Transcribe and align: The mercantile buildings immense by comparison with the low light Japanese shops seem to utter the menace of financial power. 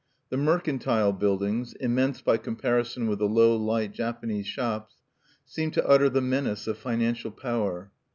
The 0.31 0.37
mercantile 0.37 1.11
buildings 1.13 1.73
immense 1.75 2.21
by 2.21 2.37
comparison 2.37 3.05
with 3.05 3.19
the 3.19 3.27
low 3.29 3.55
light 3.55 3.91
Japanese 3.93 4.47
shops 4.47 4.95
seem 5.45 5.69
to 5.77 5.87
utter 5.87 6.09
the 6.09 6.21
menace 6.21 6.65
of 6.65 6.79
financial 6.79 7.29
power. 7.29 7.91